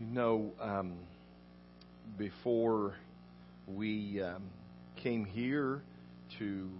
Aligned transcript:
You 0.00 0.06
know, 0.06 0.52
um, 0.58 0.94
before 2.16 2.94
we 3.66 4.22
um, 4.22 4.44
came 5.02 5.26
here 5.26 5.82
to 6.38 6.70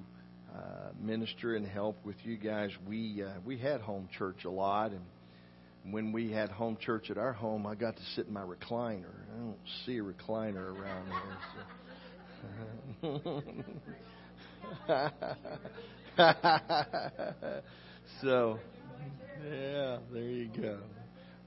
uh, 0.56 0.88
minister 0.98 1.54
and 1.54 1.66
help 1.66 2.02
with 2.02 2.16
you 2.24 2.38
guys, 2.38 2.70
we 2.88 3.22
uh, 3.22 3.32
we 3.44 3.58
had 3.58 3.82
home 3.82 4.08
church 4.16 4.46
a 4.46 4.50
lot, 4.50 4.92
and 4.92 5.04
when 5.92 6.12
we 6.12 6.32
had 6.32 6.48
home 6.48 6.78
church 6.80 7.10
at 7.10 7.18
our 7.18 7.34
home, 7.34 7.66
I 7.66 7.74
got 7.74 7.94
to 7.96 8.02
sit 8.16 8.26
in 8.26 8.32
my 8.32 8.40
recliner. 8.40 9.12
I 9.34 9.38
don't 9.38 9.58
see 9.84 9.98
a 9.98 10.02
recliner 10.02 10.74
around 10.74 11.12
here. 13.02 13.42
So, 16.16 16.18
so 18.22 18.58
yeah, 19.44 19.98
there 20.10 20.22
you 20.22 20.48
go. 20.56 20.78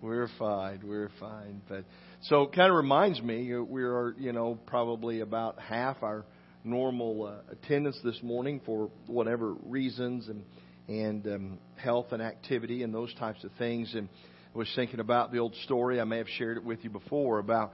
We're 0.03 0.27
fine. 0.37 0.81
We're 0.83 1.11
fine. 1.17 1.61
But 1.69 1.85
so 2.23 2.41
it 2.41 2.53
kind 2.53 2.69
of 2.69 2.75
reminds 2.75 3.21
me 3.21 3.57
we 3.57 3.83
are, 3.83 4.13
you 4.19 4.33
know, 4.33 4.59
probably 4.65 5.21
about 5.21 5.57
half 5.59 6.03
our 6.03 6.25
normal 6.65 7.27
uh, 7.27 7.53
attendance 7.53 7.97
this 8.03 8.21
morning 8.21 8.59
for 8.65 8.89
whatever 9.07 9.53
reasons 9.53 10.27
and 10.27 10.43
and 10.89 11.25
um, 11.27 11.57
health 11.77 12.07
and 12.11 12.21
activity 12.21 12.83
and 12.83 12.93
those 12.93 13.13
types 13.13 13.45
of 13.45 13.51
things. 13.57 13.95
And 13.95 14.09
I 14.53 14.57
was 14.57 14.69
thinking 14.75 14.99
about 14.99 15.31
the 15.31 15.37
old 15.37 15.55
story. 15.63 16.01
I 16.01 16.03
may 16.03 16.17
have 16.17 16.27
shared 16.37 16.57
it 16.57 16.65
with 16.65 16.83
you 16.83 16.89
before 16.89 17.39
about 17.39 17.71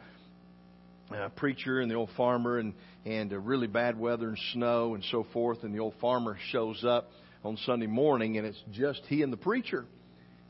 a 1.09 1.31
preacher 1.31 1.79
and 1.79 1.89
the 1.89 1.95
old 1.95 2.11
farmer 2.15 2.59
and 2.59 2.75
and 3.07 3.33
uh, 3.33 3.39
really 3.39 3.65
bad 3.65 3.99
weather 3.99 4.27
and 4.27 4.37
snow 4.53 4.93
and 4.93 5.03
so 5.09 5.25
forth. 5.33 5.63
And 5.63 5.73
the 5.73 5.79
old 5.79 5.95
farmer 5.99 6.37
shows 6.51 6.85
up 6.85 7.09
on 7.43 7.57
Sunday 7.65 7.87
morning, 7.87 8.37
and 8.37 8.45
it's 8.45 8.61
just 8.71 9.01
he 9.07 9.23
and 9.23 9.33
the 9.33 9.37
preacher. 9.37 9.85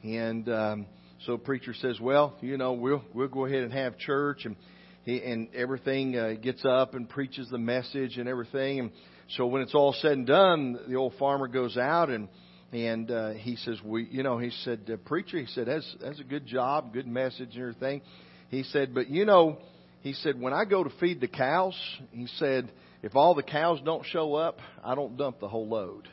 And 0.03 0.49
um, 0.49 0.85
so 1.25 1.37
preacher 1.37 1.73
says, 1.73 1.99
"Well, 1.99 2.35
you 2.41 2.57
know, 2.57 2.73
we'll 2.73 3.03
we'll 3.13 3.27
go 3.27 3.45
ahead 3.45 3.63
and 3.63 3.73
have 3.73 3.97
church 3.97 4.45
and 4.45 4.55
he, 5.03 5.21
and 5.21 5.53
everything 5.53 6.17
uh, 6.17 6.33
gets 6.41 6.63
up 6.65 6.93
and 6.93 7.09
preaches 7.09 7.49
the 7.49 7.57
message 7.57 8.17
and 8.17 8.29
everything." 8.29 8.79
And 8.79 8.91
so 9.35 9.47
when 9.47 9.61
it's 9.61 9.75
all 9.75 9.93
said 9.93 10.13
and 10.13 10.27
done, 10.27 10.79
the 10.87 10.95
old 10.95 11.13
farmer 11.19 11.47
goes 11.47 11.77
out 11.77 12.09
and 12.09 12.29
and 12.71 13.09
uh, 13.11 13.31
he 13.31 13.55
says, 13.57 13.77
"We, 13.83 14.07
you 14.09 14.23
know," 14.23 14.37
he 14.37 14.51
said, 14.63 14.99
"Preacher," 15.05 15.39
he 15.39 15.47
said, 15.47 15.67
"That's 15.67 15.95
that's 16.01 16.19
a 16.19 16.23
good 16.23 16.45
job, 16.45 16.93
good 16.93 17.07
message 17.07 17.49
and 17.53 17.61
everything." 17.61 18.01
He 18.49 18.63
said, 18.63 18.93
"But 18.93 19.09
you 19.09 19.25
know," 19.25 19.57
he 20.01 20.13
said, 20.13 20.39
"When 20.39 20.53
I 20.53 20.65
go 20.65 20.83
to 20.83 20.89
feed 20.99 21.19
the 21.19 21.27
cows," 21.27 21.75
he 22.11 22.27
said, 22.37 22.71
"if 23.03 23.15
all 23.15 23.35
the 23.35 23.43
cows 23.43 23.79
don't 23.83 24.05
show 24.05 24.35
up, 24.35 24.59
I 24.83 24.95
don't 24.95 25.17
dump 25.17 25.39
the 25.39 25.47
whole 25.47 25.67
load." 25.67 26.07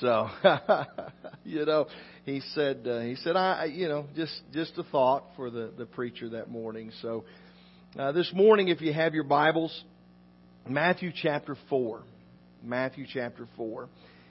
So, 0.00 0.28
you 1.44 1.64
know, 1.66 1.86
he 2.24 2.40
said, 2.54 2.86
uh, 2.86 3.00
he 3.00 3.16
said, 3.16 3.34
I, 3.34 3.64
you 3.64 3.88
know, 3.88 4.06
just 4.14 4.32
just 4.52 4.72
a 4.78 4.84
thought 4.84 5.24
for 5.36 5.50
the 5.50 5.72
the 5.76 5.86
preacher 5.86 6.30
that 6.30 6.50
morning. 6.50 6.92
So, 7.02 7.24
uh, 7.98 8.12
this 8.12 8.30
morning, 8.32 8.68
if 8.68 8.80
you 8.80 8.92
have 8.92 9.12
your 9.12 9.24
Bibles, 9.24 9.82
Matthew 10.68 11.10
chapter 11.14 11.56
four, 11.68 12.02
Matthew 12.62 13.06
chapter 13.12 13.48
four, 13.56 13.88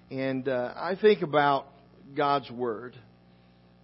and 0.09 0.47
uh, 0.47 0.73
I 0.75 0.95
think 1.01 1.21
about 1.21 1.67
God's 2.15 2.49
word 2.49 2.95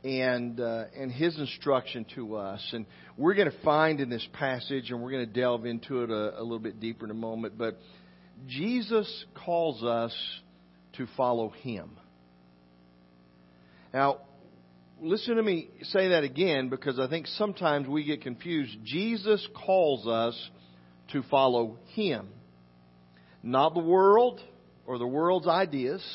and 0.06 0.58
uh, 0.60 0.86
and 0.98 1.12
His 1.12 1.38
instruction 1.38 2.06
to 2.16 2.38
us, 2.38 2.66
and 2.72 2.86
we're 3.18 3.34
going 3.34 3.52
to 3.52 3.62
find 3.64 4.00
in 4.00 4.10
this 4.10 4.26
passage, 4.34 4.90
and 4.90 5.02
we're 5.02 5.12
going 5.12 5.28
to 5.28 5.34
delve 5.34 5.66
into 5.66 6.04
it 6.04 6.10
a, 6.10 6.40
a 6.40 6.44
little 6.44 6.60
bit 6.60 6.80
deeper 6.80 7.06
in 7.06 7.12
a 7.12 7.16
moment, 7.16 7.58
but. 7.58 7.78
Jesus 8.46 9.26
calls 9.44 9.84
us 9.84 10.16
to 10.94 11.08
follow 11.18 11.50
Him. 11.50 11.90
Now, 13.98 14.20
listen 15.02 15.38
to 15.38 15.42
me 15.42 15.70
say 15.82 16.10
that 16.10 16.24
again 16.24 16.70
because 16.70 17.00
I 17.00 17.08
think 17.10 17.26
sometimes 17.26 17.88
we 17.88 18.04
get 18.04 18.22
confused. 18.22 18.78
Jesus 18.84 19.44
calls 19.66 20.06
us 20.06 20.50
to 21.14 21.24
follow 21.32 21.80
Him, 21.96 22.28
not 23.42 23.74
the 23.74 23.80
world 23.80 24.40
or 24.86 25.00
the 25.00 25.08
world's 25.08 25.48
ideas, 25.48 26.06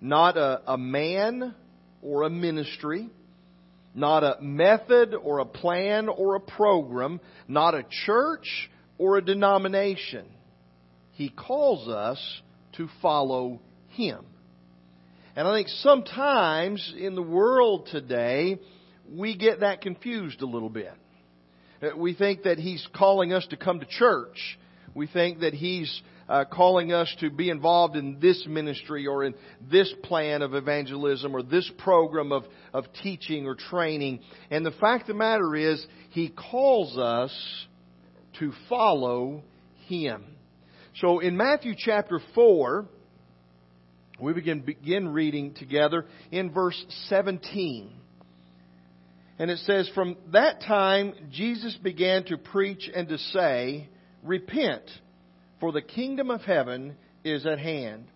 not 0.00 0.38
a, 0.38 0.62
a 0.66 0.78
man 0.78 1.54
or 2.00 2.22
a 2.22 2.30
ministry, 2.30 3.10
not 3.94 4.24
a 4.24 4.40
method 4.40 5.14
or 5.14 5.40
a 5.40 5.44
plan 5.44 6.08
or 6.08 6.36
a 6.36 6.40
program, 6.40 7.20
not 7.46 7.74
a 7.74 7.84
church 8.06 8.70
or 8.96 9.18
a 9.18 9.22
denomination. 9.22 10.24
He 11.10 11.28
calls 11.28 11.88
us 11.88 12.40
to 12.78 12.88
follow 13.02 13.60
him. 13.88 14.24
And 15.36 15.46
I 15.46 15.54
think 15.54 15.68
sometimes 15.68 16.94
in 16.98 17.14
the 17.14 17.22
world 17.22 17.88
today, 17.92 18.58
we 19.14 19.36
get 19.36 19.60
that 19.60 19.82
confused 19.82 20.40
a 20.40 20.46
little 20.46 20.70
bit. 20.70 20.94
Uh, 21.82 21.88
we 21.94 22.14
think 22.14 22.44
that 22.44 22.58
He's 22.58 22.84
calling 22.96 23.34
us 23.34 23.46
to 23.48 23.58
come 23.58 23.78
to 23.80 23.86
church. 23.86 24.58
We 24.94 25.06
think 25.06 25.40
that 25.40 25.52
He's 25.52 26.00
uh, 26.26 26.46
calling 26.50 26.94
us 26.94 27.14
to 27.20 27.28
be 27.28 27.50
involved 27.50 27.96
in 27.96 28.18
this 28.18 28.46
ministry 28.48 29.06
or 29.06 29.24
in 29.24 29.34
this 29.70 29.92
plan 30.04 30.40
of 30.40 30.54
evangelism 30.54 31.36
or 31.36 31.42
this 31.42 31.70
program 31.76 32.32
of, 32.32 32.44
of 32.72 32.86
teaching 33.02 33.46
or 33.46 33.56
training. 33.56 34.20
And 34.50 34.64
the 34.64 34.70
fact 34.70 35.02
of 35.02 35.08
the 35.08 35.14
matter 35.14 35.54
is, 35.54 35.86
He 36.10 36.30
calls 36.30 36.96
us 36.96 37.66
to 38.38 38.54
follow 38.70 39.42
Him. 39.86 40.24
So 40.94 41.18
in 41.18 41.36
Matthew 41.36 41.74
chapter 41.76 42.22
4, 42.34 42.86
we 44.20 44.32
begin, 44.32 44.60
begin 44.60 45.08
reading 45.08 45.54
together 45.54 46.06
in 46.30 46.52
verse 46.52 46.82
17. 47.08 47.90
And 49.38 49.50
it 49.50 49.58
says, 49.60 49.90
From 49.94 50.16
that 50.32 50.62
time 50.62 51.12
Jesus 51.30 51.76
began 51.82 52.24
to 52.24 52.38
preach 52.38 52.90
and 52.94 53.08
to 53.08 53.18
say, 53.18 53.88
Repent, 54.22 54.82
for 55.60 55.72
the 55.72 55.82
kingdom 55.82 56.30
of 56.30 56.40
heaven 56.40 56.96
is 57.24 57.44
at 57.46 57.58
hand. 57.58 58.06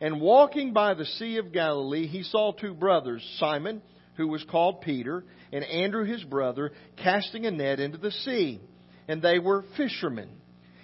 And 0.00 0.20
walking 0.20 0.72
by 0.72 0.94
the 0.94 1.06
Sea 1.06 1.38
of 1.38 1.52
Galilee, 1.52 2.06
he 2.06 2.22
saw 2.22 2.52
two 2.52 2.74
brothers, 2.74 3.26
Simon, 3.38 3.82
who 4.16 4.28
was 4.28 4.44
called 4.44 4.82
Peter, 4.82 5.24
and 5.52 5.64
Andrew 5.64 6.04
his 6.04 6.22
brother, 6.22 6.72
casting 7.02 7.46
a 7.46 7.50
net 7.50 7.80
into 7.80 7.98
the 7.98 8.10
sea. 8.10 8.60
And 9.08 9.22
they 9.22 9.38
were 9.38 9.64
fishermen. 9.76 10.28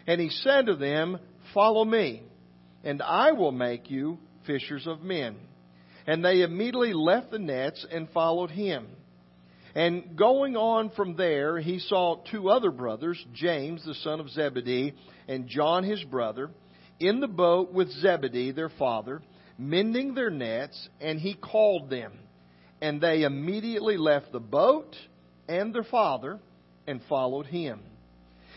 And 0.06 0.20
he 0.20 0.30
said 0.30 0.66
to 0.66 0.76
them, 0.76 1.18
Follow 1.52 1.84
me, 1.84 2.22
and 2.82 3.02
I 3.02 3.32
will 3.32 3.52
make 3.52 3.90
you 3.90 4.18
fishers 4.46 4.86
of 4.86 5.02
men. 5.02 5.36
And 6.06 6.24
they 6.24 6.42
immediately 6.42 6.92
left 6.92 7.30
the 7.30 7.38
nets 7.38 7.84
and 7.90 8.08
followed 8.10 8.50
him. 8.50 8.86
And 9.74 10.16
going 10.16 10.56
on 10.56 10.90
from 10.90 11.16
there, 11.16 11.58
he 11.58 11.80
saw 11.80 12.22
two 12.30 12.48
other 12.48 12.70
brothers, 12.70 13.22
James, 13.32 13.84
the 13.84 13.94
son 13.94 14.20
of 14.20 14.30
Zebedee, 14.30 14.94
and 15.26 15.48
John, 15.48 15.82
his 15.82 16.02
brother, 16.04 16.50
in 17.00 17.20
the 17.20 17.28
boat 17.28 17.72
with 17.72 17.90
Zebedee, 17.90 18.52
their 18.52 18.68
father, 18.68 19.20
mending 19.58 20.14
their 20.14 20.30
nets, 20.30 20.88
and 21.00 21.18
he 21.18 21.34
called 21.34 21.90
them. 21.90 22.12
And 22.80 23.00
they 23.00 23.22
immediately 23.22 23.96
left 23.96 24.30
the 24.30 24.40
boat 24.40 24.94
and 25.48 25.74
their 25.74 25.84
father 25.84 26.38
and 26.86 27.00
followed 27.08 27.46
him. 27.46 27.80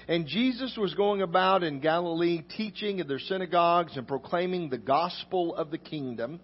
And 0.10 0.26
Jesus 0.26 0.78
was 0.78 0.94
going 0.94 1.22
about 1.22 1.64
in 1.64 1.82
Galilee 1.82 2.42
teaching 2.56 3.00
in 3.00 3.08
their 3.10 3.20
synagogues 3.20 3.98
and 3.98 4.08
proclaiming 4.08 4.70
the 4.70 4.78
gospel 4.78 5.54
of 5.54 5.70
the 5.70 5.78
kingdom 5.78 6.40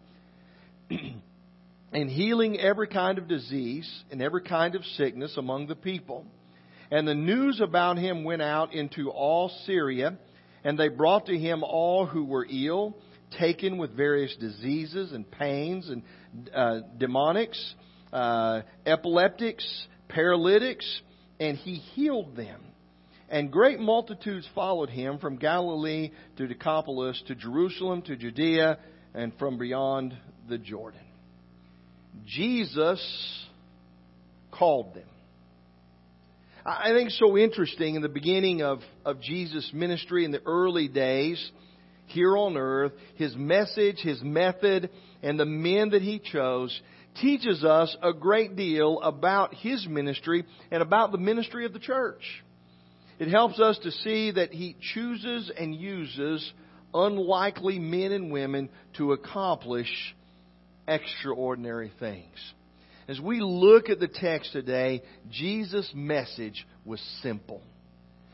and 0.90 2.10
healing 2.10 2.60
every 2.60 2.88
kind 2.88 3.18
of 3.18 3.30
disease 3.30 3.90
and 4.12 4.22
every 4.22 4.42
kind 4.42 4.76
of 4.76 4.84
sickness 4.98 5.38
among 5.38 5.68
the 5.68 5.76
people. 5.76 6.26
And 6.92 7.08
the 7.08 7.16
news 7.16 7.62
about 7.62 7.98
him 7.98 8.26
went 8.26 8.42
out 8.42 8.74
into 8.74 9.10
all 9.10 9.50
Syria, 9.66 10.18
and 10.66 10.78
they 10.78 10.90
brought 10.90 11.28
to 11.28 11.38
him 11.38 11.64
all 11.64 12.06
who 12.06 12.26
were 12.26 12.46
ill, 12.50 12.98
taken 13.40 13.78
with 13.78 13.96
various 13.96 14.36
diseases 14.36 15.14
and 15.14 15.30
pains 15.32 15.90
and 15.90 16.04
uh, 16.54 16.82
demoniacs, 16.98 17.76
uh, 18.12 18.62
epileptics, 18.86 19.88
paralytics, 20.10 21.02
and 21.40 21.58
he 21.58 21.76
healed 21.76 22.36
them. 22.36 22.62
And 23.34 23.52
great 23.52 23.80
multitudes 23.80 24.48
followed 24.54 24.92
him 24.92 25.18
from 25.18 25.38
Galilee 25.38 26.12
to 26.38 26.46
Decapolis, 26.46 27.20
to 27.26 27.34
Jerusalem, 27.34 28.04
to 28.04 28.16
Judea, 28.16 28.78
and 29.16 29.34
from 29.40 29.58
beyond 29.58 30.16
the 30.48 30.60
Jordan. 30.60 31.02
Jesus 32.28 33.02
called 34.52 34.94
them. 34.94 35.08
I 36.64 36.92
think 36.92 37.10
so 37.10 37.36
interesting 37.36 37.96
in 37.96 38.04
the 38.04 38.08
beginning 38.08 38.62
of, 38.62 38.82
of 39.04 39.20
Jesus' 39.20 39.72
ministry 39.74 40.26
in 40.26 40.32
the 40.32 40.44
early 40.46 40.88
days 40.88 41.44
here 42.06 42.38
on 42.38 42.56
earth, 42.56 42.92
his 43.16 43.36
message, 43.36 43.98
his 43.98 44.22
method, 44.22 44.92
and 45.24 45.40
the 45.40 45.46
men 45.46 45.90
that 45.90 46.04
he 46.04 46.20
chose 46.20 46.80
teaches 47.20 47.64
us 47.64 47.98
a 48.04 48.14
great 48.14 48.56
deal 48.56 49.02
about 49.02 49.56
his 49.56 49.88
ministry 49.88 50.46
and 50.70 50.84
about 50.84 51.12
the 51.12 51.18
ministry 51.18 51.66
of 51.66 51.74
the 51.74 51.80
church. 51.80 52.22
It 53.20 53.30
helps 53.30 53.60
us 53.60 53.78
to 53.84 53.92
see 53.92 54.32
that 54.32 54.54
He 54.54 54.76
chooses 54.94 55.52
and 55.58 55.76
uses 55.76 56.52
unlikely 56.94 57.80
men 57.80 58.12
and 58.12 58.32
women 58.32 58.70
to 58.98 59.14
accomplish 59.14 59.90
extraordinary 60.88 61.92
things. 62.00 62.54
As 63.08 63.20
we 63.20 63.42
look 63.42 63.90
at 63.90 64.00
the 64.00 64.08
text 64.08 64.54
today, 64.54 65.04
Jesus' 65.30 65.92
message 65.94 66.66
was 66.86 67.02
simple. 67.22 67.62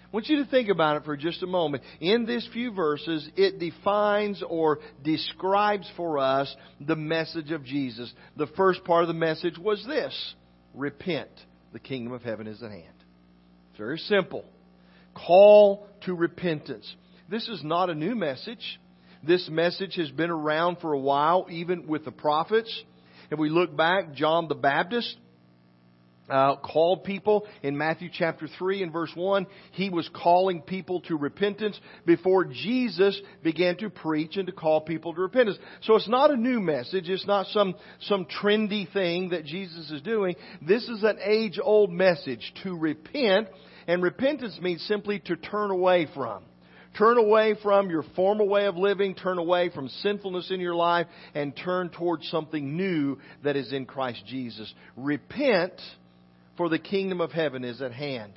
I 0.03 0.15
want 0.15 0.27
you 0.27 0.43
to 0.43 0.49
think 0.49 0.69
about 0.69 0.97
it 0.97 1.05
for 1.05 1.15
just 1.15 1.43
a 1.43 1.47
moment. 1.47 1.83
In 1.99 2.25
these 2.25 2.47
few 2.51 2.71
verses, 2.71 3.29
it 3.35 3.59
defines 3.59 4.41
or 4.47 4.79
describes 5.03 5.89
for 5.95 6.17
us 6.17 6.53
the 6.79 6.95
message 6.95 7.51
of 7.51 7.63
Jesus. 7.63 8.11
The 8.35 8.47
first 8.57 8.83
part 8.83 9.03
of 9.03 9.07
the 9.07 9.13
message 9.13 9.57
was 9.57 9.83
this 9.87 10.33
Repent. 10.73 11.29
The 11.73 11.79
kingdom 11.79 12.13
of 12.13 12.23
heaven 12.23 12.47
is 12.47 12.63
at 12.63 12.71
hand. 12.71 12.85
It's 13.69 13.77
very 13.77 13.99
simple. 13.99 14.45
Call 15.13 15.87
to 16.01 16.13
repentance. 16.13 16.93
This 17.29 17.47
is 17.47 17.63
not 17.63 17.89
a 17.89 17.95
new 17.95 18.15
message. 18.15 18.79
This 19.23 19.49
message 19.49 19.95
has 19.95 20.09
been 20.11 20.29
around 20.29 20.77
for 20.79 20.93
a 20.93 20.99
while, 20.99 21.47
even 21.49 21.87
with 21.87 22.05
the 22.05 22.11
prophets. 22.11 22.83
If 23.31 23.37
we 23.37 23.49
look 23.49 23.75
back, 23.75 24.13
John 24.13 24.47
the 24.47 24.55
Baptist 24.55 25.15
uh, 26.29 26.55
called 26.57 27.03
people 27.03 27.47
in 27.63 27.77
Matthew 27.77 28.09
chapter 28.11 28.47
3 28.47 28.83
and 28.83 28.93
verse 28.93 29.11
1. 29.15 29.47
He 29.71 29.89
was 29.89 30.09
calling 30.13 30.61
people 30.61 31.01
to 31.01 31.17
repentance 31.17 31.79
before 32.05 32.45
Jesus 32.45 33.19
began 33.43 33.77
to 33.77 33.89
preach 33.89 34.37
and 34.37 34.47
to 34.47 34.53
call 34.53 34.81
people 34.81 35.13
to 35.13 35.21
repentance. 35.21 35.57
So 35.81 35.95
it's 35.95 36.09
not 36.09 36.31
a 36.31 36.37
new 36.37 36.59
message. 36.59 37.09
It's 37.09 37.27
not 37.27 37.47
some, 37.47 37.75
some 38.01 38.25
trendy 38.25 38.91
thing 38.91 39.29
that 39.29 39.45
Jesus 39.45 39.89
is 39.91 40.01
doing. 40.01 40.35
This 40.61 40.87
is 40.87 41.03
an 41.03 41.17
age 41.23 41.59
old 41.61 41.91
message 41.91 42.53
to 42.63 42.77
repent. 42.77 43.47
And 43.89 44.03
repentance 44.03 44.59
means 44.61 44.83
simply 44.83 45.17
to 45.25 45.35
turn 45.35 45.71
away 45.71 46.07
from. 46.13 46.43
Turn 46.95 47.17
away 47.17 47.55
from 47.63 47.89
your 47.89 48.03
former 48.15 48.43
way 48.43 48.67
of 48.67 48.77
living, 48.77 49.15
turn 49.15 49.39
away 49.39 49.69
from 49.69 49.89
sinfulness 49.89 50.51
in 50.51 50.59
your 50.59 50.75
life, 50.75 51.07
and 51.33 51.57
turn 51.57 51.89
towards 51.89 52.29
something 52.29 52.77
new 52.77 53.17
that 53.43 53.55
is 53.55 53.73
in 53.73 53.87
Christ 53.87 54.21
Jesus. 54.27 54.71
Repent, 54.95 55.73
for 56.55 56.69
the 56.69 56.77
kingdom 56.77 57.19
of 57.19 57.31
heaven 57.31 57.63
is 57.63 57.81
at 57.81 57.91
hand. 57.91 58.33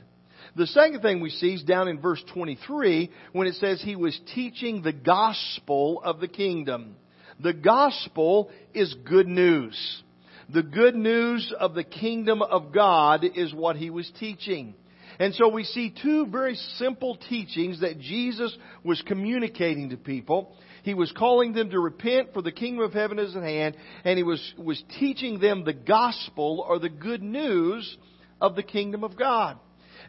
The 0.57 0.67
second 0.69 1.03
thing 1.03 1.21
we 1.21 1.29
see 1.29 1.53
is 1.53 1.63
down 1.65 1.87
in 1.87 2.01
verse 2.01 2.25
23 2.33 3.11
when 3.33 3.47
it 3.47 3.57
says 3.57 3.83
he 3.83 3.95
was 3.95 4.19
teaching 4.35 4.81
the 4.81 4.95
gospel 4.95 6.01
of 6.03 6.19
the 6.19 6.29
kingdom. 6.29 6.97
The 7.41 7.53
gospel 7.53 8.51
is 8.73 8.95
good 9.05 9.29
news. 9.29 10.03
The 10.49 10.63
good 10.63 10.95
news 10.95 11.53
of 11.61 11.75
the 11.75 11.85
kingdom 11.85 12.41
of 12.41 12.73
God 12.73 13.27
is 13.37 13.53
what 13.53 13.77
he 13.77 13.91
was 13.91 14.11
teaching. 14.19 14.77
And 15.19 15.35
so 15.35 15.49
we 15.49 15.65
see 15.65 15.95
two 16.03 16.27
very 16.27 16.55
simple 16.77 17.17
teachings 17.29 17.81
that 17.81 17.99
Jesus 17.99 18.57
was 18.85 19.03
communicating 19.07 19.91
to 19.91 19.97
people. 19.97 20.57
He 20.83 20.95
was 20.95 21.13
calling 21.13 21.53
them 21.53 21.71
to 21.71 21.79
repent 21.79 22.33
for 22.33 22.43
the 22.43 22.53
kingdom 22.53 22.85
of 22.85 22.93
heaven 22.93 23.19
is 23.19 23.37
at 23.37 23.43
hand, 23.43 23.77
and 24.05 24.17
he 24.17 24.25
was, 24.25 24.55
was 24.59 24.83
teaching 24.99 25.39
them 25.39 25.65
the 25.65 25.73
gospel 25.73 26.65
or 26.67 26.79
the 26.79 26.89
good 26.89 27.23
news 27.23 27.97
of 28.41 28.57
the 28.57 28.63
kingdom 28.63 29.05
of 29.05 29.17
God. 29.17 29.59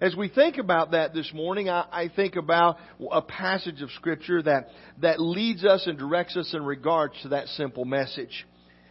As 0.01 0.15
we 0.15 0.27
think 0.27 0.57
about 0.57 0.91
that 0.91 1.13
this 1.13 1.31
morning, 1.33 1.69
I, 1.69 1.85
I 1.91 2.11
think 2.13 2.35
about 2.35 2.77
a 3.11 3.21
passage 3.21 3.81
of 3.81 3.91
Scripture 3.91 4.41
that, 4.41 4.69
that 5.01 5.19
leads 5.19 5.63
us 5.63 5.85
and 5.85 5.97
directs 5.97 6.35
us 6.35 6.51
in 6.53 6.63
regards 6.65 7.13
to 7.21 7.29
that 7.29 7.47
simple 7.49 7.85
message. 7.85 8.45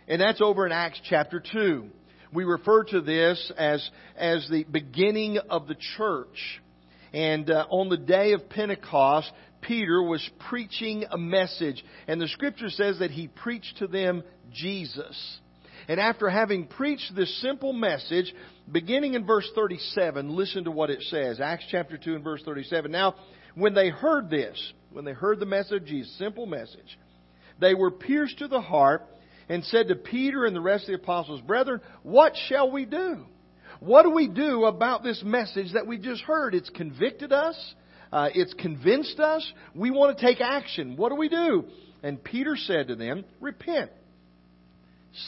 And 0.06 0.20
that's 0.20 0.41
over 0.41 0.64
in 0.64 0.73
Acts 0.73 1.00
chapter 1.09 1.43
2 1.53 1.91
we 2.32 2.44
refer 2.44 2.84
to 2.84 3.00
this 3.00 3.52
as, 3.56 3.88
as 4.17 4.49
the 4.50 4.64
beginning 4.64 5.38
of 5.38 5.67
the 5.67 5.76
church. 5.96 6.61
And 7.12 7.50
uh, 7.50 7.67
on 7.69 7.88
the 7.90 7.99
day 7.99 8.32
of 8.32 8.49
Pentecost, 8.49 9.31
Peter 9.61 10.02
was 10.02 10.29
preaching 10.49 11.05
a 11.11 11.19
message. 11.19 11.84
And 12.08 12.20
the 12.20 12.29
scripture 12.29 12.70
says 12.70 12.99
that 13.00 13.11
he 13.11 13.29
preached 13.29 13.79
to 13.79 13.87
them 13.87 14.23
Jesus. 14.52 15.38
And 15.88 16.00
after 16.00 16.31
having 16.31 16.67
preached 16.67 17.14
this 17.14 17.40
simple 17.40 17.73
message, 17.73 18.32
beginning 18.70 19.14
in 19.14 19.26
verse 19.26 19.49
37, 19.55 20.35
listen 20.35 20.64
to 20.64 20.70
what 20.70 20.90
it 20.90 21.02
says. 21.02 21.40
Acts 21.40 21.64
chapter 21.70 21.99
2 21.99 22.14
and 22.14 22.25
verse 22.25 22.43
37. 22.44 22.90
Now, 22.90 23.14
when 23.55 23.75
they 23.75 23.90
heard 23.90 24.31
this, 24.31 24.73
when 24.93 25.05
they 25.05 25.12
heard 25.12 25.40
the 25.40 25.46
message, 25.46 25.85
Jesus, 25.87 26.17
simple 26.19 26.46
message, 26.46 26.99
they 27.61 27.75
were 27.75 27.90
pierced 27.90 28.38
to 28.38 28.49
the 28.49 28.61
heart 28.61 29.06
and 29.52 29.62
said 29.66 29.88
to 29.88 29.94
Peter 29.94 30.46
and 30.46 30.56
the 30.56 30.62
rest 30.62 30.84
of 30.84 30.88
the 30.88 30.94
apostles, 30.94 31.43
Brethren, 31.43 31.82
what 32.02 32.32
shall 32.49 32.70
we 32.70 32.87
do? 32.87 33.26
What 33.81 34.04
do 34.04 34.10
we 34.10 34.26
do 34.26 34.64
about 34.64 35.02
this 35.02 35.22
message 35.22 35.75
that 35.75 35.87
we 35.87 35.99
just 35.99 36.22
heard? 36.22 36.54
It's 36.54 36.70
convicted 36.70 37.34
us. 37.34 37.75
Uh, 38.10 38.31
it's 38.34 38.54
convinced 38.54 39.20
us. 39.20 39.46
We 39.75 39.90
want 39.90 40.16
to 40.16 40.26
take 40.26 40.40
action. 40.40 40.96
What 40.96 41.10
do 41.10 41.16
we 41.16 41.28
do? 41.28 41.66
And 42.02 42.25
Peter 42.25 42.56
said 42.56 42.88
to 42.88 42.96
them, 42.96 43.26
Repent. 43.43 43.90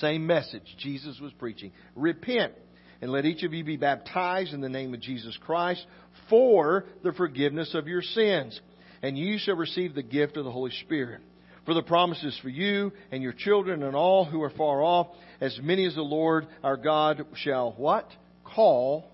Same 0.01 0.27
message 0.27 0.75
Jesus 0.79 1.21
was 1.21 1.35
preaching. 1.35 1.73
Repent 1.95 2.55
and 3.03 3.13
let 3.13 3.27
each 3.27 3.43
of 3.43 3.53
you 3.53 3.63
be 3.63 3.77
baptized 3.77 4.55
in 4.55 4.63
the 4.63 4.71
name 4.71 4.95
of 4.95 5.03
Jesus 5.03 5.39
Christ 5.45 5.85
for 6.31 6.87
the 7.03 7.13
forgiveness 7.13 7.75
of 7.75 7.89
your 7.89 8.01
sins. 8.01 8.59
And 9.03 9.19
you 9.19 9.37
shall 9.39 9.57
receive 9.57 9.95
the 9.95 10.03
gift 10.03 10.39
of 10.39 10.47
the 10.47 10.51
Holy 10.51 10.73
Spirit. 10.81 11.21
For 11.65 11.75
the 11.75 11.83
promise 11.83 12.23
is 12.23 12.39
for 12.43 12.49
you 12.49 12.93
and 13.11 13.23
your 13.23 13.33
children 13.33 13.83
and 13.83 13.97
all 13.97 14.25
who 14.25 14.43
are 14.43 14.51
far 14.51 14.83
off, 14.83 15.09
as 15.41 15.59
many 15.63 15.87
as 15.87 15.95
the 15.95 16.03
Lord 16.03 16.47
our 16.63 16.77
God 16.77 17.25
shall 17.37 17.73
what? 17.77 18.09
Call 18.45 19.11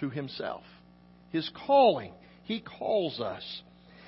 to 0.00 0.10
himself. 0.10 0.62
His 1.30 1.50
calling. 1.66 2.12
He 2.44 2.60
calls 2.60 3.20
us. 3.20 3.42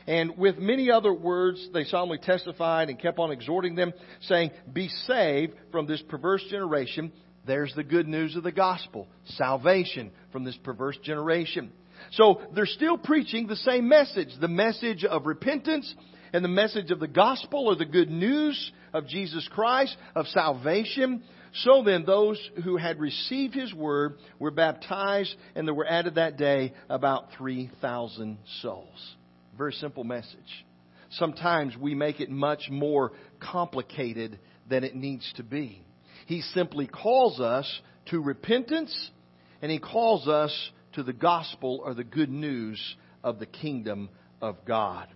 And 0.06 0.36
with 0.36 0.58
many 0.58 0.90
other 0.90 1.12
words, 1.12 1.68
they 1.72 1.84
solemnly 1.84 2.18
testified 2.18 2.90
and 2.90 2.98
kept 2.98 3.18
on 3.18 3.32
exhorting 3.32 3.74
them, 3.74 3.92
saying, 4.22 4.52
Be 4.72 4.88
saved 4.88 5.54
from 5.72 5.86
this 5.86 6.02
perverse 6.02 6.44
generation. 6.48 7.12
There's 7.46 7.74
the 7.74 7.82
good 7.82 8.06
news 8.06 8.36
of 8.36 8.42
the 8.42 8.52
gospel. 8.52 9.08
Salvation 9.36 10.12
from 10.32 10.44
this 10.44 10.56
perverse 10.58 10.98
generation. 11.02 11.72
So 12.12 12.42
they're 12.54 12.66
still 12.66 12.98
preaching 12.98 13.46
the 13.46 13.56
same 13.56 13.88
message, 13.88 14.28
the 14.40 14.48
message 14.48 15.04
of 15.04 15.26
repentance 15.26 15.92
and 16.32 16.44
the 16.44 16.48
message 16.48 16.90
of 16.90 17.00
the 17.00 17.08
gospel 17.08 17.66
or 17.66 17.76
the 17.76 17.84
good 17.84 18.10
news 18.10 18.72
of 18.92 19.06
Jesus 19.06 19.48
Christ, 19.52 19.96
of 20.14 20.26
salvation. 20.28 21.22
So 21.52 21.82
then, 21.82 22.04
those 22.04 22.38
who 22.64 22.76
had 22.76 23.00
received 23.00 23.54
his 23.54 23.72
word 23.72 24.18
were 24.38 24.50
baptized, 24.50 25.34
and 25.54 25.66
there 25.66 25.74
were 25.74 25.86
added 25.86 26.16
that 26.16 26.36
day 26.36 26.74
about 26.88 27.28
3,000 27.38 28.38
souls. 28.60 29.16
Very 29.56 29.72
simple 29.72 30.04
message. 30.04 30.66
Sometimes 31.10 31.76
we 31.76 31.94
make 31.94 32.20
it 32.20 32.30
much 32.30 32.68
more 32.70 33.12
complicated 33.40 34.38
than 34.68 34.84
it 34.84 34.94
needs 34.94 35.32
to 35.36 35.42
be. 35.42 35.82
He 36.26 36.42
simply 36.42 36.86
calls 36.86 37.40
us 37.40 37.80
to 38.06 38.20
repentance, 38.20 39.10
and 39.62 39.70
he 39.70 39.78
calls 39.78 40.28
us 40.28 40.52
to 40.94 41.02
the 41.02 41.12
gospel 41.12 41.80
or 41.84 41.94
the 41.94 42.04
good 42.04 42.30
news 42.30 42.80
of 43.22 43.38
the 43.38 43.46
kingdom 43.46 44.08
of 44.42 44.64
God. 44.66 45.08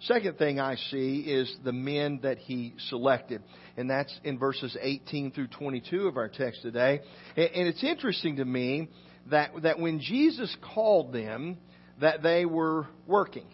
Second 0.00 0.38
thing 0.38 0.60
I 0.60 0.76
see 0.76 1.20
is 1.20 1.54
the 1.64 1.72
men 1.72 2.20
that 2.22 2.38
he 2.38 2.74
selected. 2.88 3.42
And 3.76 3.88
that's 3.88 4.14
in 4.22 4.38
verses 4.38 4.76
18 4.80 5.32
through 5.32 5.48
22 5.48 6.06
of 6.06 6.16
our 6.16 6.28
text 6.28 6.62
today. 6.62 7.00
And 7.36 7.68
it's 7.68 7.82
interesting 7.82 8.36
to 8.36 8.44
me 8.44 8.88
that, 9.30 9.50
that 9.62 9.78
when 9.78 10.00
Jesus 10.00 10.54
called 10.74 11.12
them, 11.12 11.58
that 12.00 12.22
they 12.22 12.44
were 12.44 12.86
working. 13.06 13.46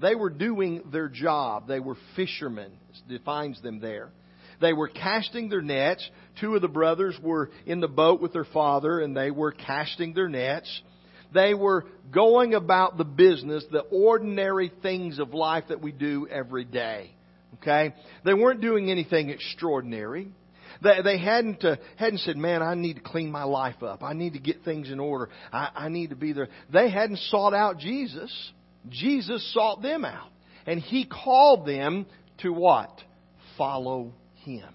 They 0.00 0.14
were 0.14 0.30
doing 0.30 0.82
their 0.90 1.08
job. 1.08 1.68
They 1.68 1.80
were 1.80 1.96
fishermen. 2.16 2.72
It 2.90 3.08
defines 3.08 3.60
them 3.62 3.80
there. 3.80 4.10
They 4.60 4.72
were 4.72 4.88
casting 4.88 5.48
their 5.48 5.62
nets. 5.62 6.08
Two 6.40 6.54
of 6.54 6.62
the 6.62 6.68
brothers 6.68 7.16
were 7.22 7.50
in 7.66 7.80
the 7.80 7.88
boat 7.88 8.20
with 8.20 8.32
their 8.32 8.44
father 8.44 9.00
and 9.00 9.16
they 9.16 9.30
were 9.30 9.52
casting 9.52 10.14
their 10.14 10.28
nets. 10.28 10.82
They 11.32 11.54
were 11.54 11.86
going 12.12 12.54
about 12.54 12.98
the 12.98 13.04
business, 13.04 13.64
the 13.70 13.80
ordinary 13.80 14.72
things 14.82 15.18
of 15.18 15.34
life 15.34 15.64
that 15.68 15.80
we 15.80 15.92
do 15.92 16.26
every 16.28 16.64
day. 16.64 17.12
Okay? 17.56 17.94
They 18.24 18.34
weren't 18.34 18.60
doing 18.60 18.90
anything 18.90 19.28
extraordinary. 19.30 20.28
They, 20.82 21.02
they 21.02 21.18
hadn't, 21.18 21.64
uh, 21.64 21.76
hadn't 21.96 22.20
said, 22.20 22.36
man, 22.36 22.62
I 22.62 22.74
need 22.74 22.94
to 22.94 23.02
clean 23.02 23.30
my 23.30 23.44
life 23.44 23.82
up. 23.82 24.02
I 24.02 24.12
need 24.14 24.32
to 24.32 24.38
get 24.38 24.64
things 24.64 24.90
in 24.90 24.98
order. 24.98 25.28
I, 25.52 25.70
I 25.74 25.88
need 25.88 26.10
to 26.10 26.16
be 26.16 26.32
there. 26.32 26.48
They 26.72 26.90
hadn't 26.90 27.18
sought 27.18 27.54
out 27.54 27.78
Jesus. 27.78 28.32
Jesus 28.88 29.52
sought 29.52 29.82
them 29.82 30.04
out. 30.04 30.28
And 30.66 30.80
He 30.80 31.06
called 31.06 31.66
them 31.66 32.06
to 32.38 32.52
what? 32.52 32.90
Follow 33.58 34.12
Him. 34.44 34.68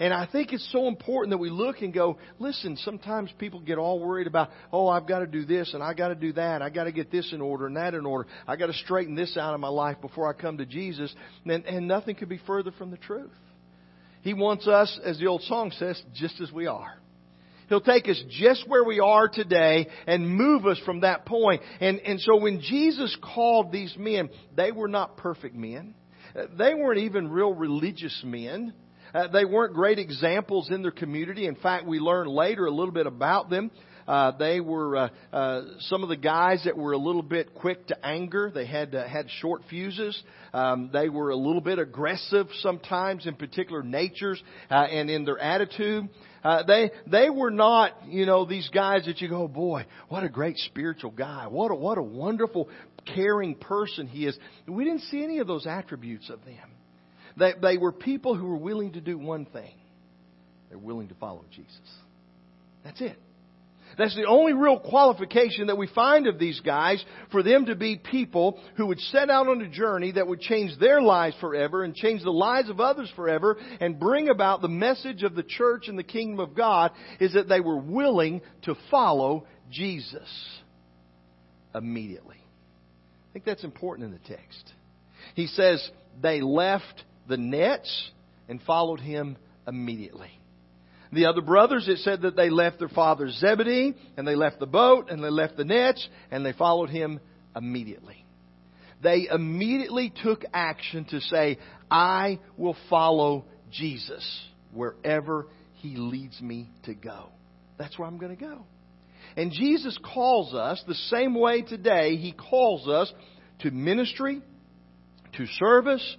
And 0.00 0.14
I 0.14 0.26
think 0.30 0.52
it's 0.52 0.68
so 0.70 0.86
important 0.86 1.30
that 1.30 1.38
we 1.38 1.50
look 1.50 1.82
and 1.82 1.92
go, 1.92 2.18
listen, 2.38 2.76
sometimes 2.76 3.30
people 3.38 3.60
get 3.60 3.78
all 3.78 3.98
worried 3.98 4.26
about, 4.28 4.50
oh, 4.72 4.86
I've 4.86 5.08
got 5.08 5.20
to 5.20 5.26
do 5.26 5.44
this 5.44 5.74
and 5.74 5.82
I 5.82 5.92
got 5.94 6.08
to 6.08 6.14
do 6.14 6.32
that. 6.34 6.62
I 6.62 6.70
got 6.70 6.84
to 6.84 6.92
get 6.92 7.10
this 7.10 7.32
in 7.32 7.40
order 7.40 7.66
and 7.66 7.76
that 7.76 7.94
in 7.94 8.06
order. 8.06 8.28
I 8.46 8.56
got 8.56 8.66
to 8.66 8.72
straighten 8.72 9.16
this 9.16 9.36
out 9.36 9.54
of 9.54 9.60
my 9.60 9.68
life 9.68 10.00
before 10.00 10.28
I 10.32 10.40
come 10.40 10.58
to 10.58 10.66
Jesus. 10.66 11.12
And, 11.44 11.64
and 11.64 11.88
nothing 11.88 12.14
could 12.14 12.28
be 12.28 12.40
further 12.46 12.70
from 12.72 12.90
the 12.90 12.96
truth. 12.96 13.32
He 14.22 14.34
wants 14.34 14.68
us, 14.68 14.98
as 15.04 15.18
the 15.18 15.26
old 15.26 15.42
song 15.42 15.72
says, 15.78 16.00
just 16.14 16.40
as 16.40 16.52
we 16.52 16.66
are. 16.66 16.94
He'll 17.68 17.80
take 17.80 18.08
us 18.08 18.20
just 18.30 18.66
where 18.66 18.84
we 18.84 18.98
are 18.98 19.28
today 19.28 19.88
and 20.06 20.28
move 20.28 20.66
us 20.66 20.80
from 20.86 21.00
that 21.00 21.26
point. 21.26 21.60
And, 21.80 22.00
and 22.00 22.20
so 22.20 22.40
when 22.40 22.60
Jesus 22.60 23.16
called 23.34 23.72
these 23.72 23.94
men, 23.98 24.30
they 24.56 24.72
were 24.72 24.88
not 24.88 25.18
perfect 25.18 25.54
men. 25.54 25.94
They 26.56 26.74
weren't 26.74 27.00
even 27.00 27.30
real 27.30 27.52
religious 27.52 28.22
men. 28.24 28.72
Uh, 29.14 29.28
they 29.28 29.44
weren't 29.44 29.74
great 29.74 29.98
examples 29.98 30.70
in 30.70 30.82
their 30.82 30.90
community. 30.90 31.46
In 31.46 31.56
fact, 31.56 31.86
we 31.86 31.98
learn 31.98 32.26
later 32.26 32.66
a 32.66 32.70
little 32.70 32.92
bit 32.92 33.06
about 33.06 33.50
them. 33.50 33.70
Uh, 34.08 34.30
they 34.38 34.58
were 34.58 34.96
uh, 34.96 35.08
uh, 35.34 35.62
some 35.80 36.02
of 36.02 36.08
the 36.08 36.16
guys 36.16 36.62
that 36.64 36.76
were 36.76 36.92
a 36.92 36.98
little 36.98 37.22
bit 37.22 37.52
quick 37.54 37.86
to 37.88 38.06
anger. 38.06 38.50
They 38.52 38.64
had 38.64 38.94
uh, 38.94 39.06
had 39.06 39.28
short 39.28 39.62
fuses. 39.68 40.20
Um, 40.54 40.88
they 40.90 41.10
were 41.10 41.28
a 41.28 41.36
little 41.36 41.60
bit 41.60 41.78
aggressive 41.78 42.46
sometimes, 42.60 43.26
in 43.26 43.34
particular 43.34 43.82
natures 43.82 44.42
uh, 44.70 44.74
and 44.76 45.10
in 45.10 45.26
their 45.26 45.38
attitude. 45.38 46.08
Uh, 46.42 46.62
they 46.62 46.90
they 47.06 47.28
were 47.28 47.50
not 47.50 47.92
you 48.06 48.24
know 48.24 48.46
these 48.46 48.70
guys 48.72 49.04
that 49.04 49.20
you 49.20 49.28
go 49.28 49.46
boy 49.46 49.84
what 50.08 50.22
a 50.22 50.28
great 50.28 50.56
spiritual 50.56 51.10
guy 51.10 51.48
what 51.48 51.72
a 51.72 51.74
what 51.74 51.98
a 51.98 52.02
wonderful 52.02 52.70
caring 53.14 53.54
person 53.56 54.06
he 54.06 54.24
is. 54.24 54.38
We 54.66 54.84
didn't 54.84 55.02
see 55.02 55.22
any 55.22 55.40
of 55.40 55.46
those 55.46 55.66
attributes 55.66 56.30
of 56.30 56.42
them. 56.46 56.77
They 57.36 57.52
they 57.60 57.78
were 57.78 57.92
people 57.92 58.34
who 58.34 58.46
were 58.46 58.56
willing 58.56 58.92
to 58.92 59.00
do 59.00 59.18
one 59.18 59.44
thing. 59.46 59.74
They're 60.68 60.78
willing 60.78 61.08
to 61.08 61.14
follow 61.14 61.44
Jesus. 61.50 61.72
That's 62.84 63.00
it. 63.00 63.18
That's 63.96 64.14
the 64.14 64.26
only 64.26 64.52
real 64.52 64.78
qualification 64.78 65.68
that 65.68 65.78
we 65.78 65.86
find 65.86 66.26
of 66.26 66.38
these 66.38 66.60
guys 66.60 67.02
for 67.32 67.42
them 67.42 67.66
to 67.66 67.74
be 67.74 67.96
people 67.96 68.60
who 68.76 68.86
would 68.86 69.00
set 69.00 69.30
out 69.30 69.48
on 69.48 69.62
a 69.62 69.68
journey 69.68 70.12
that 70.12 70.26
would 70.26 70.40
change 70.40 70.78
their 70.78 71.00
lives 71.00 71.36
forever 71.40 71.84
and 71.84 71.94
change 71.94 72.22
the 72.22 72.30
lives 72.30 72.68
of 72.68 72.80
others 72.80 73.10
forever 73.16 73.56
and 73.80 73.98
bring 73.98 74.28
about 74.28 74.60
the 74.60 74.68
message 74.68 75.22
of 75.22 75.34
the 75.34 75.42
church 75.42 75.88
and 75.88 75.98
the 75.98 76.04
kingdom 76.04 76.38
of 76.38 76.54
God 76.54 76.92
is 77.18 77.32
that 77.32 77.48
they 77.48 77.60
were 77.60 77.78
willing 77.78 78.42
to 78.62 78.74
follow 78.90 79.46
Jesus 79.70 80.28
immediately. 81.74 82.36
I 82.36 83.32
think 83.32 83.44
that's 83.44 83.64
important 83.64 84.06
in 84.06 84.12
the 84.12 84.36
text. 84.36 84.72
He 85.34 85.46
says 85.46 85.90
they 86.20 86.40
left 86.40 87.04
the 87.28 87.36
nets 87.36 88.10
and 88.48 88.60
followed 88.62 89.00
him 89.00 89.36
immediately. 89.66 90.30
The 91.12 91.26
other 91.26 91.40
brothers, 91.40 91.88
it 91.88 91.98
said 91.98 92.22
that 92.22 92.36
they 92.36 92.50
left 92.50 92.78
their 92.78 92.88
father 92.88 93.30
Zebedee, 93.30 93.94
and 94.16 94.26
they 94.26 94.34
left 94.34 94.58
the 94.60 94.66
boat, 94.66 95.10
and 95.10 95.22
they 95.22 95.30
left 95.30 95.56
the 95.56 95.64
nets, 95.64 96.06
and 96.30 96.44
they 96.44 96.52
followed 96.52 96.90
him 96.90 97.20
immediately. 97.56 98.24
They 99.02 99.28
immediately 99.30 100.12
took 100.22 100.44
action 100.52 101.06
to 101.06 101.20
say, 101.20 101.58
I 101.90 102.40
will 102.56 102.76
follow 102.90 103.44
Jesus 103.70 104.46
wherever 104.72 105.46
he 105.74 105.96
leads 105.96 106.40
me 106.40 106.68
to 106.84 106.94
go. 106.94 107.28
That's 107.78 107.98
where 107.98 108.08
I'm 108.08 108.18
going 108.18 108.36
to 108.36 108.44
go. 108.44 108.64
And 109.36 109.52
Jesus 109.52 109.96
calls 110.14 110.52
us 110.52 110.82
the 110.86 110.94
same 110.94 111.34
way 111.34 111.62
today. 111.62 112.16
He 112.16 112.32
calls 112.32 112.88
us 112.88 113.12
to 113.60 113.70
ministry, 113.70 114.42
to 115.36 115.46
service, 115.46 116.16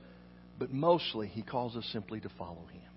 but 0.60 0.72
mostly 0.72 1.28
he 1.28 1.42
calls 1.42 1.76
us 1.76 1.88
simply 1.92 2.20
to 2.20 2.30
follow 2.38 2.66
him. 2.72 2.90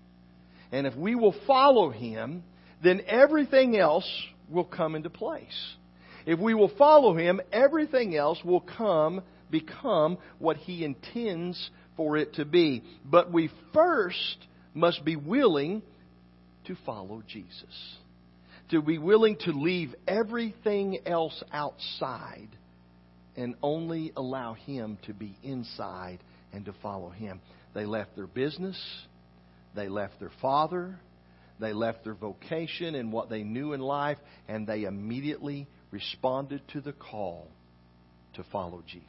And 0.73 0.87
if 0.87 0.95
we 0.95 1.13
will 1.13 1.35
follow 1.45 1.91
Him, 1.91 2.43
then 2.83 3.03
everything 3.07 3.77
else 3.77 4.09
will 4.49 4.65
come 4.65 4.95
into 4.95 5.11
place. 5.11 5.75
If 6.25 6.39
we 6.39 6.55
will 6.55 6.71
follow 6.77 7.15
Him, 7.15 7.39
everything 7.51 8.17
else 8.17 8.39
will 8.43 8.61
come, 8.61 9.21
become 9.51 10.17
what 10.39 10.57
He 10.57 10.83
intends 10.83 11.69
for 11.95 12.17
it 12.17 12.33
to 12.33 12.45
be. 12.45 12.83
But 13.05 13.31
we 13.31 13.51
first 13.71 14.37
must 14.73 15.05
be 15.05 15.15
willing 15.15 15.83
to 16.65 16.75
follow 16.87 17.21
Jesus. 17.27 17.95
To 18.71 18.81
be 18.81 18.97
willing 18.97 19.37
to 19.41 19.51
leave 19.51 19.93
everything 20.07 20.97
else 21.05 21.43
outside 21.51 22.49
and 23.35 23.55
only 23.61 24.11
allow 24.15 24.53
Him 24.53 24.97
to 25.05 25.13
be 25.13 25.37
inside 25.43 26.19
and 26.51 26.65
to 26.65 26.73
follow 26.81 27.09
Him. 27.09 27.41
They 27.73 27.85
left 27.85 28.15
their 28.15 28.27
business. 28.27 28.77
They 29.75 29.89
left 29.89 30.19
their 30.19 30.31
father, 30.41 30.99
they 31.59 31.73
left 31.73 32.03
their 32.03 32.13
vocation 32.13 32.95
and 32.95 33.11
what 33.11 33.29
they 33.29 33.43
knew 33.43 33.73
in 33.73 33.79
life, 33.79 34.17
and 34.47 34.67
they 34.67 34.83
immediately 34.83 35.67
responded 35.91 36.61
to 36.73 36.81
the 36.81 36.93
call 36.93 37.47
to 38.35 38.43
follow 38.51 38.83
Jesus. 38.87 39.07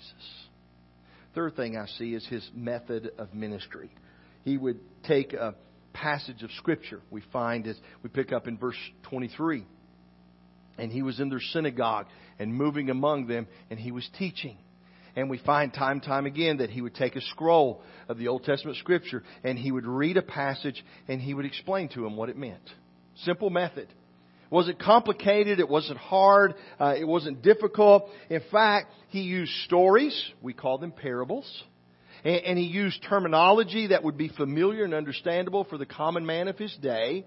Third 1.34 1.56
thing 1.56 1.76
I 1.76 1.86
see 1.98 2.14
is 2.14 2.26
his 2.26 2.48
method 2.54 3.10
of 3.18 3.34
ministry. 3.34 3.90
He 4.44 4.56
would 4.56 4.78
take 5.04 5.32
a 5.32 5.54
passage 5.92 6.42
of 6.42 6.50
Scripture 6.52 7.00
we 7.10 7.22
find 7.32 7.66
as 7.66 7.76
we 8.02 8.10
pick 8.10 8.32
up 8.32 8.46
in 8.46 8.58
verse 8.58 8.76
23. 9.04 9.64
And 10.76 10.90
he 10.90 11.02
was 11.02 11.20
in 11.20 11.28
their 11.28 11.40
synagogue 11.40 12.06
and 12.38 12.54
moving 12.54 12.90
among 12.90 13.26
them, 13.26 13.46
and 13.70 13.78
he 13.78 13.92
was 13.92 14.08
teaching. 14.18 14.56
And 15.16 15.30
we 15.30 15.38
find 15.38 15.72
time 15.72 15.92
and 15.92 16.02
time 16.02 16.26
again 16.26 16.58
that 16.58 16.70
he 16.70 16.80
would 16.80 16.94
take 16.94 17.14
a 17.16 17.20
scroll 17.20 17.82
of 18.08 18.18
the 18.18 18.28
Old 18.28 18.44
Testament 18.44 18.78
scripture 18.78 19.22
and 19.44 19.58
he 19.58 19.70
would 19.70 19.86
read 19.86 20.16
a 20.16 20.22
passage 20.22 20.84
and 21.06 21.20
he 21.20 21.34
would 21.34 21.44
explain 21.44 21.88
to 21.90 22.02
them 22.02 22.16
what 22.16 22.30
it 22.30 22.36
meant. 22.36 22.68
Simple 23.24 23.48
method. 23.48 23.86
Was 24.50 24.68
it 24.68 24.78
complicated? 24.78 25.60
It 25.60 25.68
wasn't 25.68 25.98
hard. 25.98 26.54
Uh, 26.78 26.94
it 26.98 27.06
wasn't 27.06 27.42
difficult. 27.42 28.08
In 28.28 28.42
fact, 28.50 28.92
he 29.08 29.20
used 29.20 29.52
stories. 29.64 30.32
We 30.42 30.52
call 30.52 30.78
them 30.78 30.92
parables. 30.92 31.62
And, 32.24 32.36
and 32.44 32.58
he 32.58 32.64
used 32.64 33.02
terminology 33.08 33.88
that 33.88 34.02
would 34.02 34.16
be 34.16 34.28
familiar 34.28 34.84
and 34.84 34.94
understandable 34.94 35.64
for 35.64 35.78
the 35.78 35.86
common 35.86 36.26
man 36.26 36.48
of 36.48 36.58
his 36.58 36.74
day. 36.82 37.24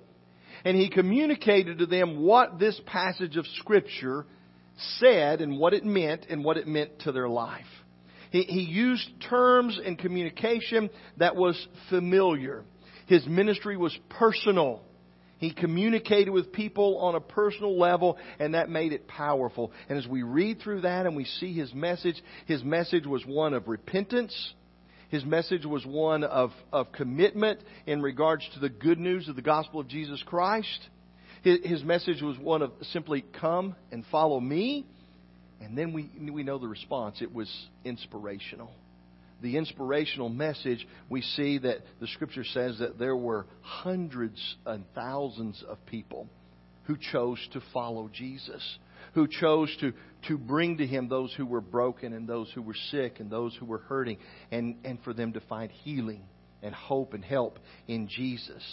And 0.66 0.76
he 0.76 0.90
communicated 0.90 1.80
to 1.80 1.86
them 1.86 2.22
what 2.22 2.60
this 2.60 2.80
passage 2.86 3.38
of 3.38 3.46
Scripture 3.60 4.26
said 5.00 5.42
and 5.42 5.60
what 5.60 5.74
it 5.74 5.84
meant 5.84 6.26
and 6.30 6.44
what 6.44 6.58
it 6.58 6.68
meant 6.68 7.00
to 7.02 7.12
their 7.12 7.30
life. 7.30 7.66
He, 8.32 8.44
he 8.44 8.62
used 8.62 9.10
terms 9.30 9.80
and 9.84 9.98
communication 9.98 10.90
that 11.18 11.36
was 11.36 11.68
familiar. 11.90 12.64
His 13.08 13.26
ministry 13.26 13.78
was 13.78 13.98
personal. 14.10 14.84
He 15.38 15.54
communicated 15.54 16.32
with 16.32 16.52
people 16.52 16.98
on 16.98 17.16
a 17.16 17.20
personal 17.20 17.78
level, 17.78 18.18
and 18.40 18.56
that 18.56 18.70
made 18.70 18.92
it 18.92 19.08
powerful. 19.08 19.72
And 19.88 19.98
as 19.98 20.08
we 20.08 20.24
read 20.24 20.60
through 20.60 20.82
that 20.82 21.06
and 21.06 21.16
we 21.16 21.26
see 21.26 21.54
his 21.54 21.74
message, 21.74 22.22
his 22.48 22.64
message 22.64 23.06
was 23.06 23.26
one 23.26 23.54
of 23.54 23.68
repentance. 23.68 24.54
His 25.10 25.24
message 25.24 25.66
was 25.66 25.86
one 25.86 26.24
of, 26.24 26.52
of 26.74 26.92
commitment 26.92 27.62
in 27.86 28.02
regards 28.02 28.48
to 28.56 28.60
the 28.60 28.70
good 28.70 29.00
news 29.00 29.30
of 29.30 29.36
the 29.36 29.42
gospel 29.42 29.80
of 29.80 29.88
Jesus 29.88 30.22
Christ. 30.26 30.90
His, 31.44 31.84
message 31.84 32.22
was 32.22 32.38
one 32.38 32.62
of 32.62 32.72
simply 32.92 33.24
come 33.40 33.76
and 33.92 34.04
follow 34.12 34.40
me. 34.40 34.86
And 35.62 35.78
then 35.78 35.94
we, 35.94 36.10
we 36.32 36.44
know 36.44 36.60
the 36.60 36.68
response. 36.68 37.22
It 37.22 37.34
was 37.34 37.52
inspirational. 37.84 38.72
The 39.42 39.58
inspirational 39.58 40.30
message, 40.30 40.88
we 41.10 41.22
see 41.22 41.60
that 41.60 41.78
the 42.00 42.08
scripture 42.08 42.44
says 42.44 42.80
that 42.80 42.98
there 42.98 43.16
were 43.16 43.46
hundreds 43.62 44.40
and 44.66 44.84
thousands 44.96 45.64
of 45.68 45.78
people 45.86 46.28
who 46.84 46.98
chose 47.12 47.38
to 47.54 47.62
follow 47.74 48.10
Jesus, 48.12 48.78
who 49.14 49.28
chose 49.28 49.76
to, 49.82 49.94
to 50.28 50.38
bring 50.38 50.78
to 50.78 50.88
him 50.88 51.08
those 51.08 51.34
who 51.36 51.46
were 51.46 51.62
broken 51.62 52.14
and 52.14 52.28
those 52.28 52.50
who 52.56 52.62
were 52.62 52.76
sick 52.92 53.20
and 53.20 53.30
those 53.30 53.56
who 53.60 53.66
were 53.66 53.80
hurting, 53.80 54.18
and, 54.52 54.78
and 54.84 55.00
for 55.04 55.14
them 55.14 55.34
to 55.34 55.40
find 55.42 55.70
healing 55.72 56.24
and 56.64 56.74
hope 56.74 57.14
and 57.14 57.24
help 57.24 57.60
in 57.88 58.08
Jesus. 58.08 58.64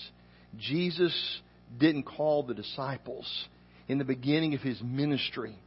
Jesus 0.56 1.40
didn't 1.78 2.04
call 2.04 2.42
the 2.42 2.54
disciples 2.54 3.26
in 3.88 3.98
the 3.98 4.04
beginning 4.04 4.54
of 4.54 4.60
his 4.60 4.80
ministry 4.82 5.58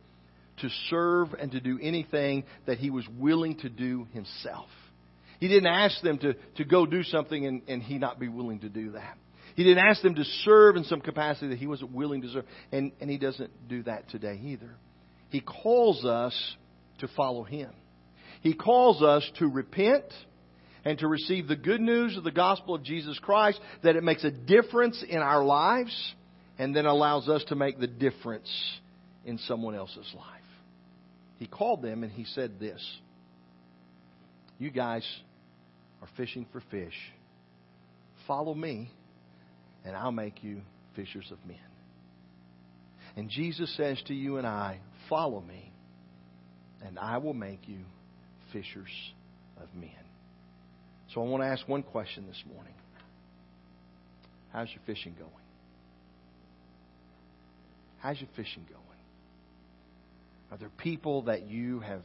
to 0.62 0.70
serve 0.90 1.34
and 1.34 1.52
to 1.52 1.60
do 1.60 1.80
anything 1.82 2.44
that 2.66 2.78
he 2.80 2.90
was 2.90 3.06
willing 3.18 3.58
to 3.60 3.70
do 3.70 4.08
himself. 4.14 4.70
He 5.40 5.48
didn't 5.48 5.68
ask 5.68 6.02
them 6.02 6.18
to, 6.20 6.34
to 6.56 6.66
go 6.66 6.86
do 6.86 7.04
something 7.04 7.46
and, 7.46 7.62
and 7.68 7.84
he 7.84 8.00
not 8.00 8.20
be 8.20 8.28
willing 8.28 8.60
to 8.62 8.70
do 8.70 8.92
that. 8.92 9.18
He 9.56 9.64
didn't 9.64 9.86
ask 9.86 10.02
them 10.02 10.16
to 10.16 10.24
serve 10.24 10.76
in 10.76 10.84
some 10.84 11.02
capacity 11.02 11.50
that 11.50 11.58
he 11.58 11.68
wasn't 11.68 11.92
willing 11.92 12.22
to 12.22 12.30
serve. 12.30 12.46
And, 12.72 12.92
and 13.00 13.10
he 13.10 13.18
doesn't 13.18 13.68
do 13.68 13.84
that 13.84 14.10
today 14.10 14.40
either. 14.44 14.70
He 15.30 15.42
calls 15.42 16.06
us 16.06 16.56
to 17.00 17.08
follow 17.16 17.44
him. 17.44 17.72
He 18.42 18.54
calls 18.54 19.02
us 19.02 19.30
to 19.40 19.48
repent 19.48 20.06
and 20.88 20.98
to 21.00 21.08
receive 21.10 21.50
the 21.50 21.56
good 21.58 21.82
news 21.82 22.16
of 22.16 22.24
the 22.24 22.32
gospel 22.32 22.74
of 22.74 22.82
Jesus 22.82 23.20
Christ, 23.20 23.60
that 23.84 23.98
it 23.98 24.06
makes 24.06 24.24
a 24.24 24.32
difference 24.32 25.04
in 25.06 25.18
our 25.18 25.44
lives 25.44 26.16
and 26.58 26.74
then 26.74 26.86
allows 26.86 27.28
us 27.28 27.44
to 27.50 27.56
make 27.56 27.78
the 27.78 27.88
difference 27.88 28.50
in 29.26 29.38
someone 29.38 29.76
else's 29.76 30.10
life. 30.16 30.26
He 31.40 31.46
called 31.46 31.82
them 31.82 32.04
and 32.04 32.12
he 32.12 32.24
said 32.24 32.58
this 32.58 32.82
You 34.60 34.72
guys 34.72 35.06
are 36.02 36.08
fishing 36.16 36.46
for 36.54 36.64
fish. 36.72 36.96
Follow 38.26 38.54
me, 38.54 38.90
and 39.84 39.94
I'll 39.94 40.14
make 40.14 40.42
you 40.42 40.62
fishers 40.96 41.30
of 41.34 41.38
men. 41.46 41.58
And 43.18 43.30
Jesus 43.30 43.76
says 43.76 44.02
to 44.08 44.14
you 44.14 44.38
and 44.38 44.48
I, 44.48 44.80
Follow 45.10 45.42
me, 45.42 45.70
and 46.82 46.98
I 46.98 47.18
will 47.18 47.34
make 47.34 47.68
you 47.68 47.80
fishers 48.54 48.88
of 49.62 49.68
men. 49.76 50.07
So 51.14 51.22
I 51.22 51.26
want 51.26 51.44
to 51.44 51.48
ask 51.48 51.68
one 51.68 51.84
question 51.84 52.26
this 52.28 52.44
morning 52.54 52.74
How's 54.52 54.70
your 54.70 54.82
fishing 54.86 55.16
going? 55.18 55.32
How's 58.00 58.20
your 58.20 58.30
fishing 58.36 58.66
going? 58.70 58.84
Are 60.52 60.58
there 60.58 60.72
people 60.78 61.24
that 61.24 61.48
you 61.48 61.80
have, 61.82 62.04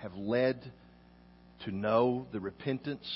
have 0.00 0.14
led 0.16 0.60
to 1.64 1.70
know 1.70 2.26
the 2.32 2.40
repentance 2.40 3.06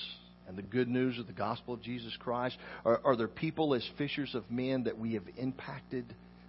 and 0.47 0.57
the 0.57 0.63
good 0.63 0.89
news 0.89 1.19
of 1.19 1.27
the 1.27 1.33
gospel 1.33 1.75
of 1.75 1.83
Jesus 1.83 2.17
Christ? 2.19 2.57
Are, 2.85 3.01
are 3.05 3.17
there 3.17 3.29
people 3.29 3.75
as 3.75 3.87
fishers 3.99 4.35
of 4.35 4.51
men 4.51 4.85
that 4.85 4.99
we 4.99 5.15
have 5.15 5.25
impacted, 5.37 6.05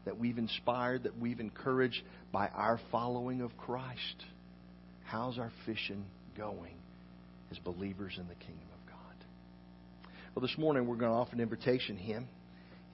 that 0.05 0.17
we've 0.17 0.37
inspired, 0.37 1.03
that 1.03 1.17
we've 1.17 1.39
encouraged 1.39 2.01
by 2.31 2.47
our 2.49 2.79
following 2.91 3.41
of 3.41 3.57
Christ? 3.57 4.23
How's 5.05 5.39
our 5.39 5.51
fishing 5.65 6.05
going 6.37 6.75
as 7.51 7.57
believers 7.57 8.13
in 8.17 8.27
the 8.27 8.35
kingdom? 8.35 8.68
Well, 10.35 10.45
this 10.45 10.57
morning 10.59 10.85
we're 10.85 10.95
going 10.95 11.11
to 11.11 11.17
offer 11.17 11.33
an 11.33 11.41
invitation 11.41 11.97
hymn, 11.97 12.27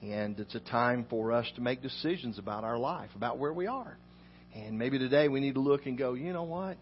and 0.00 0.40
it's 0.40 0.54
a 0.54 0.60
time 0.60 1.06
for 1.10 1.32
us 1.32 1.46
to 1.56 1.60
make 1.60 1.82
decisions 1.82 2.38
about 2.38 2.64
our 2.64 2.78
life, 2.78 3.10
about 3.14 3.38
where 3.38 3.52
we 3.52 3.66
are. 3.66 3.98
And 4.54 4.78
maybe 4.78 4.98
today 4.98 5.28
we 5.28 5.40
need 5.40 5.54
to 5.54 5.60
look 5.60 5.84
and 5.84 5.98
go, 5.98 6.14
you 6.14 6.32
know 6.32 6.44
what? 6.44 6.78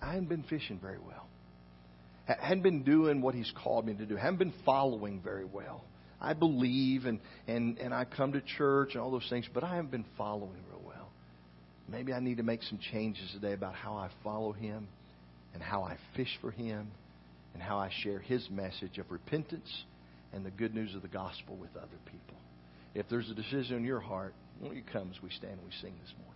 I 0.00 0.12
haven't 0.12 0.28
been 0.28 0.44
fishing 0.44 0.78
very 0.80 0.98
well. 0.98 1.26
I 2.28 2.36
hadn't 2.40 2.62
been 2.62 2.84
doing 2.84 3.20
what 3.20 3.34
He's 3.34 3.52
called 3.64 3.84
me 3.84 3.94
to 3.94 4.06
do. 4.06 4.16
I 4.16 4.20
haven't 4.20 4.38
been 4.38 4.54
following 4.64 5.20
very 5.20 5.44
well. 5.44 5.84
I 6.20 6.34
believe 6.34 7.04
and, 7.06 7.18
and, 7.48 7.78
and 7.78 7.92
I 7.92 8.04
come 8.04 8.34
to 8.34 8.40
church 8.40 8.90
and 8.94 9.02
all 9.02 9.10
those 9.10 9.26
things, 9.28 9.46
but 9.52 9.64
I 9.64 9.74
haven't 9.74 9.90
been 9.90 10.06
following 10.16 10.62
real 10.70 10.82
well. 10.86 11.10
Maybe 11.88 12.12
I 12.12 12.20
need 12.20 12.36
to 12.36 12.44
make 12.44 12.62
some 12.62 12.78
changes 12.92 13.28
today 13.34 13.54
about 13.54 13.74
how 13.74 13.94
I 13.94 14.08
follow 14.22 14.52
Him 14.52 14.86
and 15.52 15.60
how 15.60 15.82
I 15.82 15.96
fish 16.14 16.38
for 16.40 16.52
Him 16.52 16.92
and 17.54 17.62
how 17.62 17.78
I 17.78 17.90
share 18.02 18.18
His 18.18 18.48
message 18.50 18.98
of 18.98 19.10
repentance 19.10 19.70
and 20.32 20.44
the 20.44 20.50
good 20.50 20.74
news 20.74 20.94
of 20.94 21.02
the 21.02 21.08
gospel 21.08 21.56
with 21.56 21.76
other 21.76 21.98
people. 22.06 22.36
If 22.94 23.08
there's 23.08 23.30
a 23.30 23.34
decision 23.34 23.78
in 23.78 23.84
your 23.84 24.00
heart, 24.00 24.34
won't 24.60 24.76
you 24.76 24.82
come 24.92 25.10
as 25.14 25.22
we 25.22 25.30
stand 25.30 25.54
and 25.54 25.64
we 25.64 25.72
sing 25.80 25.94
this 26.02 26.12
morning? 26.18 26.31